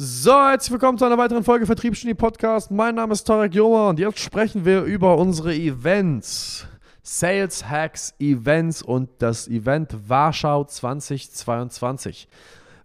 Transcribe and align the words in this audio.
So, 0.00 0.30
herzlich 0.30 0.70
willkommen 0.70 0.96
zu 0.96 1.06
einer 1.06 1.18
weiteren 1.18 1.42
Folge 1.42 1.66
Vertriebsgenie 1.66 2.14
Podcast. 2.14 2.70
Mein 2.70 2.94
Name 2.94 3.14
ist 3.14 3.24
Tarek 3.24 3.52
Joma 3.52 3.88
und 3.88 3.98
jetzt 3.98 4.20
sprechen 4.20 4.64
wir 4.64 4.84
über 4.84 5.18
unsere 5.18 5.52
Events. 5.52 6.68
Sales 7.02 7.68
Hacks 7.68 8.14
Events 8.20 8.80
und 8.80 9.10
das 9.18 9.48
Event 9.48 10.08
Warschau 10.08 10.62
2022. 10.62 12.28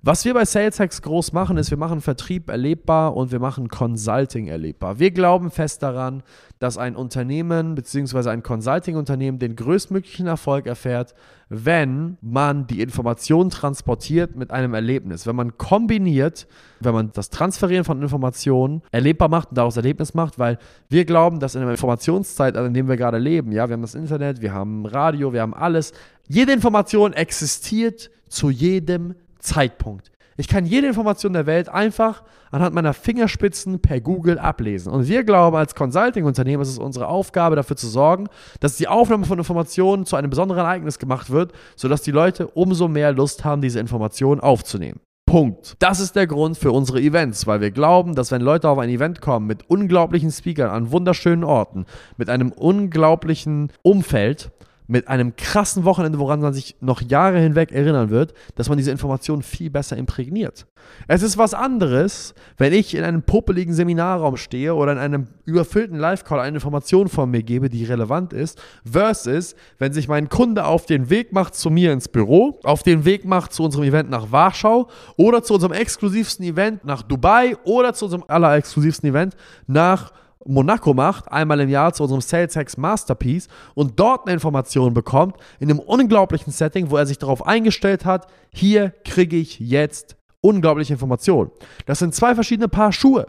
Was 0.06 0.26
wir 0.26 0.34
bei 0.34 0.44
Sales 0.44 0.82
Hacks 0.82 1.02
groß 1.02 1.32
machen, 1.32 1.56
ist, 1.56 1.72
wir 1.72 1.78
machen 1.78 2.02
Vertrieb 2.02 2.50
erlebbar 2.50 3.16
und 3.16 3.32
wir 3.32 3.40
machen 3.40 3.70
Consulting 3.70 4.48
erlebbar. 4.48 5.00
Wir 5.00 5.12
glauben 5.12 5.50
fest 5.50 5.82
daran, 5.82 6.24
dass 6.60 6.78
ein 6.78 6.98
Unternehmen 6.98 7.74
bzw. 7.74 8.30
ein 8.30 8.44
Consulting-Unternehmen 8.44 9.40
den 9.40 9.56
größtmöglichen 9.56 10.28
Erfolg 10.28 10.68
erfährt, 10.68 11.16
wenn 11.48 12.18
man 12.20 12.68
die 12.68 12.82
Informationen 12.82 13.50
transportiert 13.50 14.36
mit 14.36 14.52
einem 14.52 14.74
Erlebnis. 14.74 15.26
Wenn 15.26 15.38
man 15.38 15.58
kombiniert, 15.58 16.48
wenn 16.82 16.94
man 16.94 17.12
das 17.14 17.30
Transferieren 17.30 17.86
von 17.86 18.02
Informationen 18.02 18.82
erlebbar 18.92 19.30
macht 19.30 19.52
und 19.52 19.58
daraus 19.58 19.78
Erlebnis 19.78 20.14
macht, 20.14 20.38
weil 20.38 20.58
wir 20.90 21.06
glauben, 21.06 21.40
dass 21.40 21.56
in 21.56 21.62
der 21.62 21.72
Informationszeit, 21.72 22.58
in 22.58 22.74
der 22.74 22.88
wir 22.90 22.98
gerade 22.98 23.20
leben, 23.20 23.54
ja, 23.54 23.70
wir 23.70 23.74
haben 23.74 23.82
das 23.82 23.96
Internet, 23.96 24.42
wir 24.42 24.54
haben 24.54 24.86
Radio, 24.86 25.32
wir 25.32 25.40
haben 25.40 25.54
alles, 25.54 25.94
jede 26.28 26.52
Information 26.52 27.14
existiert 27.14 28.12
zu 28.28 28.50
jedem 28.50 29.16
Zeitpunkt. 29.44 30.12
Ich 30.36 30.48
kann 30.48 30.66
jede 30.66 30.88
Information 30.88 31.34
der 31.34 31.46
Welt 31.46 31.70
einfach 31.70 32.24
anhand 32.50 32.74
meiner 32.74 32.94
Fingerspitzen 32.94 33.82
per 33.82 34.02
Google 34.02 34.40
ablesen. 34.40 34.92
Und 34.92 35.08
wir 35.08 35.24
glauben, 35.24 35.56
als 35.56 35.76
Consulting-Unternehmen 35.76 36.64
ist 36.64 36.70
es 36.70 36.80
unsere 36.80 37.08
Aufgabe, 37.08 37.56
dafür 37.56 37.76
zu 37.76 37.88
sorgen, 37.88 38.28
dass 38.60 38.78
die 38.78 38.88
Aufnahme 38.88 39.26
von 39.26 39.38
Informationen 39.38 40.06
zu 40.06 40.16
einem 40.16 40.32
besonderen 40.32 40.62
Ereignis 40.62 40.98
gemacht 40.98 41.30
wird, 41.30 41.54
sodass 41.76 42.02
die 42.02 42.12
Leute 42.12 42.48
umso 42.48 42.88
mehr 42.88 43.12
Lust 43.12 43.46
haben, 43.46 43.62
diese 43.62 43.80
Informationen 43.80 44.42
aufzunehmen. 44.42 45.00
Punkt. 45.26 45.76
Das 45.80 46.00
ist 46.00 46.16
der 46.16 46.28
Grund 46.28 46.58
für 46.58 46.72
unsere 46.72 47.00
Events, 47.00 47.48
weil 47.48 47.62
wir 47.62 47.72
glauben, 47.72 48.14
dass 48.14 48.32
wenn 48.32 48.42
Leute 48.42 48.70
auf 48.70 48.78
ein 48.78 48.90
Event 48.90 49.22
kommen 49.22 49.48
mit 49.48 49.70
unglaublichen 49.70 50.32
Speakern 50.32 50.70
an 50.70 50.92
wunderschönen 50.92 51.44
Orten, 51.44 51.86
mit 52.18 52.30
einem 52.30 52.52
unglaublichen 52.52 53.72
Umfeld, 53.82 54.52
mit 54.88 55.08
einem 55.08 55.36
krassen 55.36 55.86
Wochenende, 55.86 56.20
woran 56.20 56.42
man 56.42 56.54
sich 56.54 56.76
noch 56.82 57.02
Jahre 57.02 57.40
hinweg 57.40 57.72
erinnern 57.72 58.10
wird, 58.10 58.34
dass 58.56 58.70
man 58.70 58.78
diese 58.78 58.92
Informationen 58.92 59.42
viel 59.42 59.70
besser 59.70 59.98
imprägniert. 59.98 60.66
Es 61.08 61.24
ist 61.24 61.38
was 61.38 61.54
anderes, 61.54 62.34
wenn 62.58 62.74
ich 62.74 62.94
in 62.96 63.04
einem 63.04 63.24
popeligen 63.24 63.74
Seminarraum 63.74 64.38
stehe 64.38 64.76
oder 64.76 64.92
in 64.92 64.98
einem 64.98 65.28
überfüllten 65.46 65.98
Live-Call 65.98 66.40
eine 66.40 66.58
Information 66.58 67.08
von 67.08 67.32
mir 67.32 67.44
gebe, 67.44 67.70
die 67.70 67.86
relevant 67.86 68.34
ist, 68.34 68.62
versus 68.90 69.56
wenn 69.80 69.94
sich 69.94 70.08
mein 70.08 70.30
Kunde 70.30 70.66
auf 70.66 70.86
den 70.86 71.10
Weg 71.10 71.32
macht 71.32 71.56
zu 71.56 71.70
mir 71.70 71.94
ins 71.94 72.10
Büro, 72.10 72.60
auf 72.64 72.84
den 72.84 73.06
Weg 73.06 73.26
macht 73.26 73.54
zu 73.54 73.64
unserem 73.64 73.86
Event 73.86 74.10
nach 74.10 74.32
Warschau 74.32 74.90
oder 75.16 75.44
zu 75.44 75.54
unserem 75.54 75.74
exklusivsten 75.74 76.46
Event 76.46 76.84
nach 76.86 77.02
Dubai 77.02 77.56
oder 77.64 77.94
zu 77.94 78.06
unserem 78.06 78.26
allerexklusivsten 78.28 79.10
Event 79.10 79.36
nach 79.68 80.12
Monaco 80.46 80.94
macht, 80.94 81.32
einmal 81.32 81.60
im 81.60 81.70
Jahr 81.70 81.94
zu 81.94 82.04
unserem 82.04 82.22
Sales 82.22 82.56
Hacks 82.56 82.78
Masterpiece 82.78 83.48
und 83.76 84.00
dort 84.00 84.26
eine 84.26 84.34
Information 84.34 84.94
bekommt, 84.94 85.38
in 85.60 85.70
einem 85.70 85.80
unglaublichen 85.80 86.52
Setting, 86.52 86.92
wo 86.92 86.98
er 86.98 87.06
sich 87.06 87.18
darauf 87.18 87.46
eingestellt 87.46 88.06
hat, 88.06 88.28
hier 88.52 88.94
kriege 89.04 89.38
ich 89.38 89.60
jetzt 89.60 90.18
unglaubliche 90.42 90.94
Informationen. 90.94 91.52
Das 91.86 92.00
sind 92.00 92.14
zwei 92.14 92.36
verschiedene 92.36 92.68
Paar 92.68 92.92
Schuhe. 92.92 93.28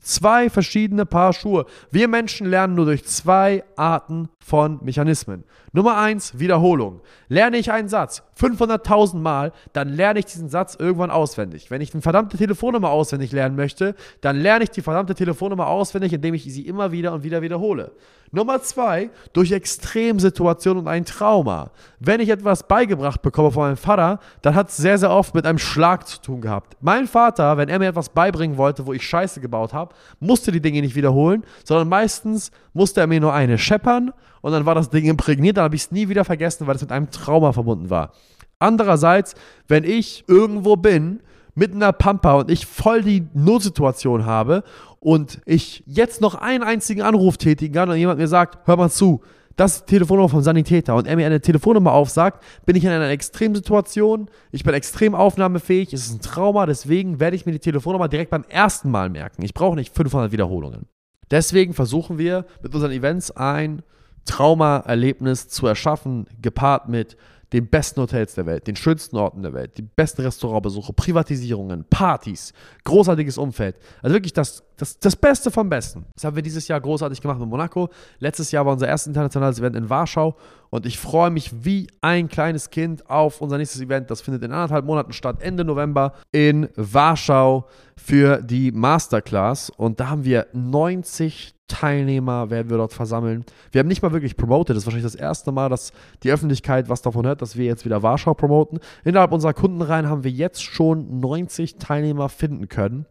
Zwei 0.00 0.48
verschiedene 0.48 1.04
Paar 1.04 1.32
Schuhe. 1.32 1.66
Wir 1.90 2.08
Menschen 2.08 2.48
lernen 2.48 2.74
nur 2.74 2.86
durch 2.86 3.04
zwei 3.04 3.64
Arten 3.76 4.28
von 4.38 4.80
Mechanismen. 4.82 5.44
Nummer 5.72 5.98
eins, 5.98 6.38
Wiederholung. 6.38 7.00
Lerne 7.28 7.58
ich 7.58 7.70
einen 7.70 7.88
Satz 7.88 8.22
500.000 8.40 9.18
Mal, 9.18 9.52
dann 9.72 9.88
lerne 9.90 10.18
ich 10.18 10.24
diesen 10.24 10.48
Satz 10.48 10.74
irgendwann 10.74 11.10
auswendig. 11.10 11.70
Wenn 11.70 11.80
ich 11.80 11.92
eine 11.92 12.02
verdammte 12.02 12.38
Telefonnummer 12.38 12.90
auswendig 12.90 13.30
lernen 13.30 13.54
möchte, 13.54 13.94
dann 14.22 14.40
lerne 14.40 14.64
ich 14.64 14.70
die 14.70 14.82
verdammte 14.82 15.14
Telefonnummer 15.14 15.68
auswendig, 15.68 16.12
indem 16.12 16.34
ich 16.34 16.44
sie 16.44 16.66
immer 16.66 16.90
wieder 16.90 17.12
und 17.12 17.22
wieder 17.22 17.42
wiederhole. 17.42 17.92
Nummer 18.32 18.62
zwei, 18.62 19.10
durch 19.32 19.50
Extremsituationen 19.50 20.84
und 20.84 20.88
ein 20.88 21.04
Trauma. 21.04 21.70
Wenn 21.98 22.20
ich 22.20 22.28
etwas 22.28 22.66
beigebracht 22.66 23.22
bekomme 23.22 23.50
von 23.50 23.64
meinem 23.64 23.76
Vater, 23.76 24.20
dann 24.42 24.54
hat 24.54 24.68
es 24.68 24.76
sehr, 24.76 24.98
sehr 24.98 25.10
oft 25.10 25.34
mit 25.34 25.46
einem 25.46 25.58
Schlag 25.58 26.06
zu 26.06 26.20
tun 26.20 26.40
gehabt. 26.40 26.76
Mein 26.80 27.08
Vater, 27.08 27.56
wenn 27.56 27.68
er 27.68 27.80
mir 27.80 27.88
etwas 27.88 28.08
beibringen 28.08 28.56
wollte, 28.56 28.86
wo 28.86 28.92
ich 28.92 29.02
Scheiße 29.02 29.40
gebaut 29.40 29.72
habe, 29.72 29.89
musste 30.18 30.52
die 30.52 30.60
Dinge 30.60 30.80
nicht 30.80 30.94
wiederholen, 30.94 31.44
sondern 31.64 31.88
meistens 31.88 32.50
musste 32.72 33.00
er 33.00 33.06
mir 33.06 33.20
nur 33.20 33.32
eine 33.32 33.58
scheppern 33.58 34.12
und 34.40 34.52
dann 34.52 34.66
war 34.66 34.74
das 34.74 34.90
Ding 34.90 35.04
imprägniert, 35.06 35.56
dann 35.56 35.64
habe 35.64 35.76
ich 35.76 35.82
es 35.82 35.90
nie 35.90 36.08
wieder 36.08 36.24
vergessen, 36.24 36.66
weil 36.66 36.76
es 36.76 36.82
mit 36.82 36.92
einem 36.92 37.10
Trauma 37.10 37.52
verbunden 37.52 37.90
war. 37.90 38.12
Andererseits, 38.58 39.34
wenn 39.68 39.84
ich 39.84 40.24
irgendwo 40.26 40.76
bin, 40.76 41.20
mit 41.54 41.74
einer 41.74 41.92
Pampa 41.92 42.34
und 42.34 42.50
ich 42.50 42.66
voll 42.66 43.02
die 43.02 43.26
Notsituation 43.34 44.24
habe 44.24 44.62
und 45.00 45.40
ich 45.46 45.82
jetzt 45.86 46.20
noch 46.20 46.34
einen 46.34 46.62
einzigen 46.62 47.02
Anruf 47.02 47.36
tätigen 47.36 47.74
kann 47.74 47.90
und 47.90 47.96
jemand 47.96 48.18
mir 48.18 48.28
sagt, 48.28 48.66
hör 48.66 48.76
mal 48.76 48.90
zu, 48.90 49.20
das 49.60 49.84
Telefonnummer 49.84 50.30
vom 50.30 50.40
Sanitäter 50.40 50.96
und 50.96 51.06
er 51.06 51.16
mir 51.16 51.26
eine 51.26 51.42
Telefonnummer 51.42 51.92
aufsagt, 51.92 52.42
bin 52.64 52.76
ich 52.76 52.84
in 52.84 52.90
einer 52.90 53.10
Extremsituation, 53.10 54.30
ich 54.52 54.64
bin 54.64 54.72
extrem 54.72 55.14
aufnahmefähig, 55.14 55.92
es 55.92 56.06
ist 56.06 56.14
ein 56.14 56.22
Trauma, 56.22 56.64
deswegen 56.64 57.20
werde 57.20 57.36
ich 57.36 57.44
mir 57.44 57.52
die 57.52 57.58
Telefonnummer 57.58 58.08
direkt 58.08 58.30
beim 58.30 58.44
ersten 58.48 58.90
Mal 58.90 59.10
merken. 59.10 59.42
Ich 59.44 59.52
brauche 59.52 59.76
nicht 59.76 59.94
500 59.94 60.32
Wiederholungen. 60.32 60.86
Deswegen 61.30 61.74
versuchen 61.74 62.16
wir 62.16 62.46
mit 62.62 62.74
unseren 62.74 62.90
Events 62.90 63.32
ein 63.32 63.82
Traumaerlebnis 64.24 65.48
zu 65.48 65.66
erschaffen, 65.66 66.24
gepaart 66.40 66.88
mit 66.88 67.18
den 67.52 67.66
besten 67.66 68.00
Hotels 68.00 68.34
der 68.34 68.46
Welt, 68.46 68.66
den 68.66 68.76
schönsten 68.76 69.16
Orten 69.16 69.42
der 69.42 69.52
Welt, 69.52 69.76
die 69.76 69.82
besten 69.82 70.22
Restaurantbesuche, 70.22 70.92
Privatisierungen, 70.92 71.84
Partys, 71.84 72.54
großartiges 72.84 73.38
Umfeld. 73.38 73.76
Also 74.02 74.14
wirklich 74.14 74.32
das, 74.32 74.62
das, 74.80 74.98
das 74.98 75.14
Beste 75.14 75.50
vom 75.50 75.68
Besten. 75.68 76.06
Das 76.14 76.24
haben 76.24 76.36
wir 76.36 76.42
dieses 76.42 76.66
Jahr 76.66 76.80
großartig 76.80 77.20
gemacht 77.20 77.38
mit 77.38 77.48
Monaco. 77.48 77.90
Letztes 78.18 78.50
Jahr 78.50 78.64
war 78.64 78.72
unser 78.72 78.88
erstes 78.88 79.08
internationales 79.08 79.58
Event 79.58 79.76
in 79.76 79.90
Warschau 79.90 80.36
und 80.70 80.86
ich 80.86 80.98
freue 80.98 81.30
mich 81.30 81.64
wie 81.64 81.88
ein 82.00 82.28
kleines 82.28 82.70
Kind 82.70 83.08
auf 83.10 83.40
unser 83.40 83.58
nächstes 83.58 83.80
Event. 83.80 84.10
Das 84.10 84.22
findet 84.22 84.42
in 84.42 84.52
anderthalb 84.52 84.86
Monaten 84.86 85.12
statt, 85.12 85.36
Ende 85.40 85.64
November 85.64 86.14
in 86.32 86.68
Warschau 86.76 87.66
für 87.96 88.40
die 88.40 88.72
Masterclass. 88.72 89.68
Und 89.68 90.00
da 90.00 90.08
haben 90.08 90.24
wir 90.24 90.46
90 90.52 91.54
Teilnehmer 91.70 92.50
werden 92.50 92.68
wir 92.68 92.76
dort 92.76 92.92
versammeln. 92.92 93.44
Wir 93.70 93.78
haben 93.78 93.88
nicht 93.88 94.02
mal 94.02 94.12
wirklich 94.12 94.36
promoted. 94.36 94.74
Das 94.74 94.82
ist 94.82 94.86
wahrscheinlich 94.86 95.10
das 95.10 95.14
erste 95.14 95.52
Mal, 95.52 95.68
dass 95.68 95.92
die 96.24 96.32
Öffentlichkeit 96.32 96.88
was 96.88 97.00
davon 97.00 97.24
hört, 97.24 97.40
dass 97.40 97.56
wir 97.56 97.64
jetzt 97.64 97.84
wieder 97.84 98.02
Warschau 98.02 98.34
promoten. 98.34 98.80
Innerhalb 99.04 99.32
unserer 99.32 99.54
Kundenreihen 99.54 100.08
haben 100.08 100.24
wir 100.24 100.32
jetzt 100.32 100.62
schon 100.62 101.20
90 101.20 101.76
Teilnehmer 101.76 102.28
finden 102.28 102.68
können, 102.68 103.06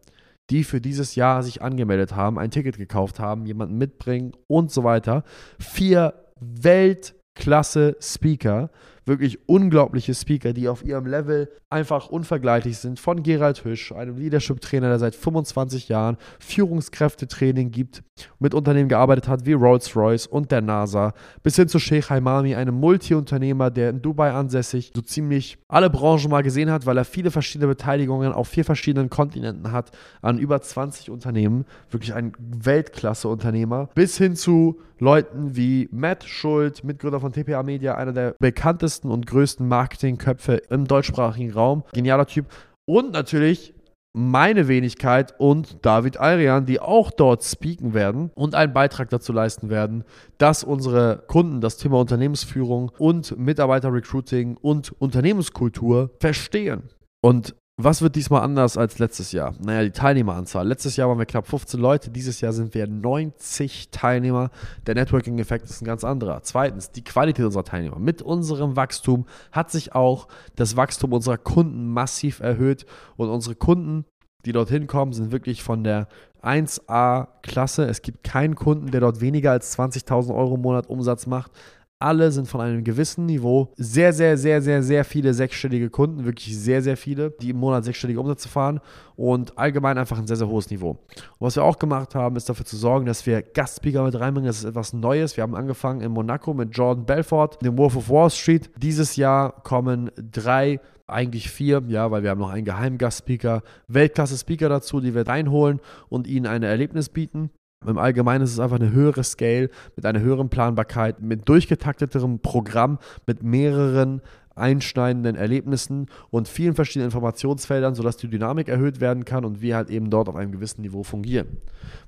die 0.49 0.63
für 0.63 0.81
dieses 0.81 1.15
Jahr 1.15 1.43
sich 1.43 1.61
angemeldet 1.61 2.15
haben, 2.15 2.39
ein 2.39 2.51
Ticket 2.51 2.77
gekauft 2.77 3.19
haben, 3.19 3.45
jemanden 3.45 3.77
mitbringen 3.77 4.33
und 4.47 4.71
so 4.71 4.83
weiter. 4.83 5.23
Vier 5.59 6.13
Weltklasse 6.39 7.97
Speaker 7.99 8.69
wirklich 9.09 9.39
unglaubliche 9.47 10.13
Speaker, 10.13 10.53
die 10.53 10.69
auf 10.69 10.85
ihrem 10.85 11.05
Level 11.05 11.49
einfach 11.69 12.09
unvergleichlich 12.09 12.77
sind. 12.77 12.99
Von 12.99 13.23
Gerald 13.23 13.65
Hüsch, 13.65 13.91
einem 13.91 14.17
Leadership-Trainer, 14.17 14.87
der 14.87 14.99
seit 14.99 15.15
25 15.15 15.89
Jahren 15.89 16.17
Führungskräftetraining 16.39 17.71
gibt, 17.71 18.03
mit 18.39 18.53
Unternehmen 18.53 18.87
gearbeitet 18.87 19.27
hat 19.27 19.45
wie 19.45 19.53
Rolls-Royce 19.53 20.27
und 20.27 20.51
der 20.51 20.61
NASA, 20.61 21.13
bis 21.43 21.55
hin 21.55 21.67
zu 21.67 21.79
Sheikh 21.79 22.09
Haimami, 22.09 22.55
einem 22.55 22.75
Multi-Unternehmer, 22.75 23.69
der 23.71 23.89
in 23.89 24.01
Dubai 24.01 24.31
ansässig 24.31 24.91
so 24.95 25.01
ziemlich 25.01 25.57
alle 25.67 25.89
Branchen 25.89 26.29
mal 26.29 26.43
gesehen 26.43 26.71
hat, 26.71 26.85
weil 26.85 26.97
er 26.97 27.05
viele 27.05 27.31
verschiedene 27.31 27.67
Beteiligungen 27.67 28.31
auf 28.31 28.47
vier 28.47 28.65
verschiedenen 28.65 29.09
Kontinenten 29.09 29.71
hat, 29.71 29.91
an 30.21 30.37
über 30.37 30.61
20 30.61 31.09
Unternehmen. 31.09 31.65
Wirklich 31.89 32.13
ein 32.13 32.33
Weltklasse-Unternehmer. 32.39 33.89
Bis 33.95 34.17
hin 34.17 34.35
zu 34.35 34.79
Leuten 34.99 35.55
wie 35.55 35.87
Matt 35.91 36.25
Schuld, 36.25 36.83
Mitgründer 36.83 37.21
von 37.21 37.31
TPA 37.31 37.63
Media, 37.63 37.95
einer 37.95 38.11
der 38.11 38.35
bekanntesten 38.37 38.98
besten 38.99 39.11
und 39.11 39.25
größten 39.25 39.67
Marketingköpfe 39.67 40.61
im 40.69 40.85
deutschsprachigen 40.85 41.53
Raum. 41.53 41.83
Genialer 41.93 42.25
Typ. 42.25 42.47
Und 42.85 43.13
natürlich 43.13 43.73
meine 44.13 44.67
Wenigkeit 44.67 45.39
und 45.39 45.85
David 45.85 46.19
Arian, 46.19 46.65
die 46.65 46.79
auch 46.79 47.11
dort 47.11 47.43
speaken 47.43 47.93
werden 47.93 48.31
und 48.33 48.55
einen 48.55 48.73
Beitrag 48.73 49.09
dazu 49.09 49.31
leisten 49.31 49.69
werden, 49.69 50.03
dass 50.37 50.63
unsere 50.63 51.23
Kunden 51.27 51.61
das 51.61 51.77
Thema 51.77 51.99
Unternehmensführung 51.99 52.91
und 52.97 53.37
Mitarbeiterrecruiting 53.37 54.57
und 54.57 54.91
Unternehmenskultur 54.99 56.11
verstehen. 56.19 56.89
Und 57.21 57.55
was 57.81 58.01
wird 58.01 58.17
diesmal 58.17 58.41
anders 58.41 58.75
als 58.75 58.99
letztes 58.99 59.31
Jahr? 59.31 59.55
Naja, 59.63 59.83
die 59.83 59.91
Teilnehmeranzahl. 59.91 60.67
Letztes 60.67 60.97
Jahr 60.97 61.07
waren 61.07 61.17
wir 61.17 61.25
knapp 61.25 61.47
15 61.47 61.79
Leute, 61.79 62.09
dieses 62.09 62.41
Jahr 62.41 62.51
sind 62.51 62.73
wir 62.73 62.85
90 62.87 63.89
Teilnehmer. 63.89 64.51
Der 64.85 64.95
Networking-Effekt 64.95 65.69
ist 65.69 65.81
ein 65.81 65.85
ganz 65.85 66.03
anderer. 66.03 66.41
Zweitens, 66.43 66.91
die 66.91 67.05
Qualität 67.05 67.45
unserer 67.45 67.63
Teilnehmer. 67.63 67.97
Mit 67.97 68.21
unserem 68.21 68.75
Wachstum 68.75 69.25
hat 69.53 69.71
sich 69.71 69.95
auch 69.95 70.27
das 70.57 70.75
Wachstum 70.75 71.13
unserer 71.13 71.37
Kunden 71.37 71.87
massiv 71.87 72.41
erhöht 72.41 72.85
und 73.15 73.29
unsere 73.29 73.55
Kunden, 73.55 74.03
die 74.45 74.51
dorthin 74.51 74.87
kommen, 74.87 75.13
sind 75.13 75.31
wirklich 75.31 75.63
von 75.63 75.85
der 75.85 76.09
1A-Klasse. 76.43 77.85
Es 77.85 78.01
gibt 78.01 78.25
keinen 78.25 78.55
Kunden, 78.55 78.91
der 78.91 78.99
dort 78.99 79.21
weniger 79.21 79.51
als 79.51 79.77
20.000 79.77 80.35
Euro 80.35 80.55
im 80.55 80.61
Monat 80.61 80.87
Umsatz 80.87 81.27
macht. 81.27 81.51
Alle 81.99 82.31
sind 82.31 82.47
von 82.47 82.61
einem 82.61 82.83
gewissen 82.83 83.25
Niveau. 83.25 83.73
Sehr, 83.75 84.13
sehr, 84.13 84.37
sehr, 84.37 84.61
sehr, 84.61 84.81
sehr 84.81 85.03
viele 85.03 85.33
sechsstellige 85.33 85.89
Kunden, 85.89 86.23
wirklich 86.23 86.57
sehr, 86.57 86.81
sehr 86.81 86.95
viele, 86.95 87.31
die 87.41 87.49
im 87.49 87.57
Monat 87.57 87.83
sechsstellige 87.83 88.21
Umsätze 88.21 88.47
fahren 88.47 88.79
und 89.17 89.57
allgemein 89.57 89.97
einfach 89.97 90.17
ein 90.17 90.25
sehr, 90.25 90.37
sehr 90.37 90.47
hohes 90.47 90.69
Niveau. 90.69 90.91
Und 90.91 90.97
was 91.39 91.57
wir 91.57 91.63
auch 91.63 91.77
gemacht 91.77 92.15
haben, 92.15 92.37
ist 92.37 92.47
dafür 92.47 92.65
zu 92.65 92.77
sorgen, 92.77 93.05
dass 93.05 93.25
wir 93.25 93.41
Gastspeaker 93.41 94.03
mit 94.03 94.17
reinbringen. 94.17 94.47
Das 94.47 94.59
ist 94.59 94.63
etwas 94.63 94.93
Neues. 94.93 95.35
Wir 95.35 95.41
haben 95.43 95.55
angefangen 95.55 95.99
in 95.99 96.13
Monaco 96.13 96.53
mit 96.53 96.75
Jordan 96.75 97.05
Belfort, 97.05 97.57
dem 97.61 97.77
Wolf 97.77 97.97
of 97.97 98.09
Wall 98.09 98.29
Street. 98.29 98.69
Dieses 98.77 99.17
Jahr 99.17 99.61
kommen 99.63 100.09
drei 100.15 100.79
eigentlich 101.05 101.49
vier, 101.49 101.83
ja, 101.87 102.11
weil 102.11 102.23
wir 102.23 102.29
haben 102.29 102.39
noch 102.39 102.51
einen 102.51 102.65
Geheimgastspeaker, 102.65 103.63
Weltklasse-Speaker 103.87 104.69
dazu, 104.69 105.01
die 105.01 105.15
wir 105.15 105.27
reinholen 105.27 105.81
und 106.07 106.27
ihnen 106.27 106.45
ein 106.45 106.63
Erlebnis 106.63 107.09
bieten. 107.09 107.49
Im 107.85 107.97
Allgemeinen 107.97 108.43
ist 108.43 108.51
es 108.51 108.59
einfach 108.59 108.75
eine 108.75 108.91
höhere 108.91 109.23
Scale 109.23 109.69
mit 109.95 110.05
einer 110.05 110.19
höheren 110.19 110.49
Planbarkeit, 110.49 111.21
mit 111.21 111.47
durchgetakteterem 111.47 112.39
Programm, 112.39 112.99
mit 113.25 113.41
mehreren 113.41 114.21
einschneidenden 114.59 115.37
Erlebnissen 115.37 116.07
und 116.29 116.49
vielen 116.49 116.75
verschiedenen 116.75 117.07
Informationsfeldern, 117.07 117.95
sodass 117.95 118.17
die 118.17 118.27
Dynamik 118.27 118.67
erhöht 118.67 118.99
werden 118.99 119.23
kann 119.23 119.45
und 119.45 119.61
wir 119.61 119.77
halt 119.77 119.89
eben 119.89 120.09
dort 120.09 120.27
auf 120.27 120.35
einem 120.35 120.51
gewissen 120.51 120.81
Niveau 120.81 121.03
fungieren. 121.03 121.57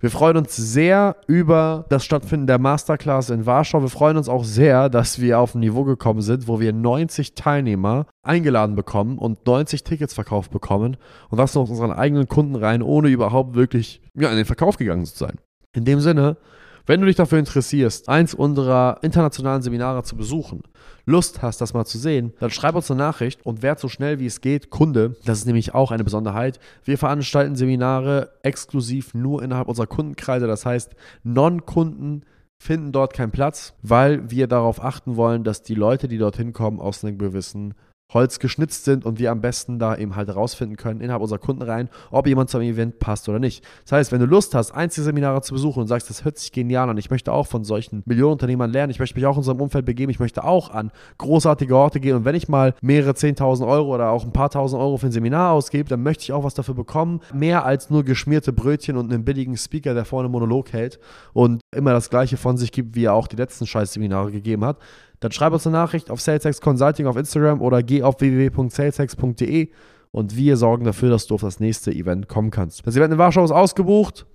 Wir 0.01 0.11
freuen 0.11 0.35
uns 0.35 0.57
sehr 0.57 1.15
über 1.27 1.85
das 1.87 2.03
Stattfinden 2.03 2.47
der 2.47 2.59
Masterclass 2.59 3.29
in 3.29 3.45
Warschau. 3.45 3.81
Wir 3.81 3.89
freuen 3.89 4.17
uns 4.17 4.27
auch 4.27 4.43
sehr, 4.43 4.89
dass 4.89 5.21
wir 5.21 5.39
auf 5.39 5.55
ein 5.55 5.61
Niveau 5.61 5.85
gekommen 5.85 6.21
sind, 6.21 6.49
wo 6.49 6.59
wir 6.59 6.73
90 6.73 7.33
Teilnehmer 7.33 8.07
eingeladen 8.23 8.75
bekommen 8.75 9.17
und 9.17 9.47
90 9.47 9.85
Tickets 9.85 10.13
verkauft 10.13 10.51
bekommen 10.51 10.97
und 11.29 11.37
das 11.37 11.55
noch 11.55 11.69
unseren 11.69 11.91
eigenen 11.91 12.27
Kunden 12.27 12.55
rein, 12.55 12.81
ohne 12.81 13.07
überhaupt 13.07 13.55
wirklich 13.55 14.01
ja, 14.13 14.29
in 14.29 14.35
den 14.35 14.45
Verkauf 14.45 14.75
gegangen 14.75 15.05
zu 15.05 15.17
sein. 15.17 15.39
In 15.73 15.85
dem 15.85 16.01
Sinne, 16.01 16.37
wenn 16.85 16.99
du 16.99 17.07
dich 17.07 17.15
dafür 17.15 17.39
interessierst, 17.39 18.09
eins 18.09 18.33
unserer 18.33 18.99
internationalen 19.03 19.61
Seminare 19.61 20.03
zu 20.03 20.17
besuchen, 20.17 20.63
Lust 21.05 21.41
hast, 21.41 21.61
das 21.61 21.73
mal 21.73 21.85
zu 21.85 21.97
sehen, 21.97 22.33
dann 22.39 22.51
schreib 22.51 22.75
uns 22.75 22.91
eine 22.91 22.97
Nachricht 22.97 23.45
und 23.45 23.61
werd 23.61 23.79
so 23.79 23.87
schnell 23.87 24.19
wie 24.19 24.25
es 24.25 24.41
geht 24.41 24.69
Kunde. 24.69 25.15
Das 25.25 25.39
ist 25.39 25.45
nämlich 25.45 25.73
auch 25.73 25.91
eine 25.91 26.03
Besonderheit. 26.03 26.59
Wir 26.83 26.97
veranstalten 26.97 27.55
Seminare 27.55 28.31
exklusiv 28.43 29.13
nur 29.13 29.41
innerhalb 29.41 29.67
unserer 29.67 29.87
Kundenkreise. 29.87 30.47
Das 30.47 30.65
heißt, 30.65 30.93
Non-Kunden 31.23 32.23
finden 32.57 32.91
dort 32.91 33.13
keinen 33.13 33.31
Platz, 33.31 33.73
weil 33.81 34.29
wir 34.29 34.47
darauf 34.47 34.83
achten 34.83 35.15
wollen, 35.15 35.43
dass 35.43 35.63
die 35.63 35.75
Leute, 35.75 36.07
die 36.07 36.17
dorthin 36.17 36.53
kommen, 36.53 36.79
aus 36.79 37.03
einem 37.03 37.17
gewissen 37.17 37.73
Holz 38.13 38.39
geschnitzt 38.39 38.85
sind 38.85 39.05
und 39.05 39.19
wir 39.19 39.31
am 39.31 39.41
besten 39.41 39.79
da 39.79 39.95
eben 39.95 40.15
halt 40.15 40.27
herausfinden 40.27 40.75
können 40.75 41.01
innerhalb 41.01 41.21
unserer 41.21 41.39
Kunden 41.39 41.61
rein, 41.61 41.89
ob 42.09 42.27
jemand 42.27 42.49
zum 42.49 42.61
Event 42.61 42.99
passt 42.99 43.29
oder 43.29 43.39
nicht. 43.39 43.63
Das 43.83 43.93
heißt, 43.93 44.11
wenn 44.11 44.19
du 44.19 44.25
Lust 44.25 44.53
hast, 44.53 44.71
Einzelseminare 44.71 45.41
zu 45.41 45.53
besuchen 45.53 45.81
und 45.81 45.87
sagst, 45.87 46.09
das 46.09 46.25
hört 46.25 46.37
sich 46.37 46.51
genial 46.51 46.89
an, 46.89 46.97
ich 46.97 47.09
möchte 47.09 47.31
auch 47.31 47.47
von 47.47 47.63
solchen 47.63 48.03
Millionenunternehmern 48.05 48.71
lernen, 48.71 48.91
ich 48.91 48.99
möchte 48.99 49.15
mich 49.15 49.25
auch 49.25 49.33
in 49.33 49.39
unserem 49.39 49.61
Umfeld 49.61 49.85
begeben, 49.85 50.11
ich 50.11 50.19
möchte 50.19 50.43
auch 50.43 50.71
an 50.71 50.91
großartige 51.17 51.75
Orte 51.75 51.99
gehen 51.99 52.15
und 52.15 52.25
wenn 52.25 52.35
ich 52.35 52.49
mal 52.49 52.73
mehrere 52.81 53.11
10.000 53.11 53.67
Euro 53.67 53.93
oder 53.93 54.09
auch 54.09 54.25
ein 54.25 54.33
paar 54.33 54.49
tausend 54.49 54.81
Euro 54.81 54.97
für 54.97 55.07
ein 55.07 55.11
Seminar 55.11 55.51
ausgebe, 55.51 55.89
dann 55.89 56.03
möchte 56.03 56.23
ich 56.23 56.33
auch 56.33 56.43
was 56.43 56.53
dafür 56.53 56.75
bekommen. 56.75 57.21
Mehr 57.33 57.65
als 57.65 57.89
nur 57.89 58.03
geschmierte 58.03 58.53
Brötchen 58.53 58.97
und 58.97 59.11
einen 59.11 59.23
billigen 59.23 59.57
Speaker, 59.57 59.93
der 59.93 60.05
vorne 60.05 60.29
Monolog 60.29 60.73
hält 60.73 60.99
und 61.33 61.61
immer 61.75 61.91
das 61.91 62.09
Gleiche 62.09 62.37
von 62.37 62.57
sich 62.57 62.71
gibt, 62.71 62.95
wie 62.95 63.05
er 63.05 63.13
auch 63.13 63.27
die 63.27 63.35
letzten 63.35 63.65
Scheißseminare 63.65 64.31
gegeben 64.31 64.65
hat 64.65 64.77
dann 65.21 65.31
schreib 65.31 65.53
uns 65.53 65.65
eine 65.65 65.77
Nachricht 65.77 66.11
auf 66.11 66.19
SalesX 66.19 66.59
Consulting 66.59 67.05
auf 67.05 67.15
Instagram 67.15 67.61
oder 67.61 67.81
geh 67.83 68.03
auf 68.03 68.19
www.salesx.de 68.19 69.69
und 70.11 70.35
wir 70.35 70.57
sorgen 70.57 70.83
dafür, 70.83 71.09
dass 71.09 71.27
du 71.27 71.35
auf 71.35 71.41
das 71.41 71.59
nächste 71.59 71.91
Event 71.91 72.27
kommen 72.27 72.51
kannst. 72.51 72.85
Das 72.85 72.97
Event 72.97 73.13
in 73.13 73.19
Warschau 73.19 73.45
ist 73.45 73.51
ausgebucht. 73.51 74.25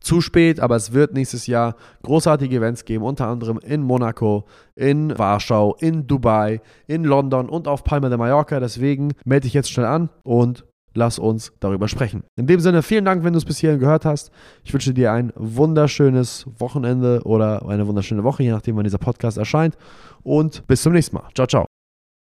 Zu 0.00 0.20
spät, 0.20 0.60
aber 0.60 0.76
es 0.76 0.92
wird 0.92 1.14
nächstes 1.14 1.46
Jahr 1.46 1.74
großartige 2.02 2.56
Events 2.56 2.84
geben, 2.84 3.02
unter 3.02 3.26
anderem 3.26 3.58
in 3.58 3.82
Monaco, 3.82 4.44
in 4.74 5.18
Warschau, 5.18 5.74
in 5.80 6.06
Dubai, 6.06 6.60
in 6.86 7.02
London 7.02 7.48
und 7.48 7.66
auf 7.66 7.82
Palma 7.82 8.08
de 8.10 8.18
Mallorca. 8.18 8.60
Deswegen 8.60 9.14
melde 9.24 9.44
dich 9.44 9.54
jetzt 9.54 9.70
schnell 9.70 9.86
an 9.86 10.10
und 10.22 10.66
lass 10.96 11.18
uns 11.18 11.52
darüber 11.60 11.88
sprechen. 11.88 12.24
In 12.36 12.46
dem 12.46 12.60
Sinne, 12.60 12.82
vielen 12.82 13.04
Dank, 13.04 13.22
wenn 13.24 13.32
du 13.32 13.38
es 13.38 13.44
bis 13.44 13.58
hierhin 13.58 13.78
gehört 13.78 14.04
hast. 14.04 14.30
Ich 14.64 14.72
wünsche 14.72 14.92
dir 14.92 15.12
ein 15.12 15.32
wunderschönes 15.36 16.46
Wochenende 16.58 17.20
oder 17.24 17.68
eine 17.68 17.86
wunderschöne 17.86 18.24
Woche, 18.24 18.42
je 18.42 18.50
nachdem, 18.50 18.76
wann 18.76 18.84
dieser 18.84 18.98
Podcast 18.98 19.38
erscheint. 19.38 19.76
Und 20.22 20.66
bis 20.66 20.82
zum 20.82 20.92
nächsten 20.92 21.16
Mal. 21.16 21.28
Ciao, 21.34 21.46
ciao. 21.46 21.75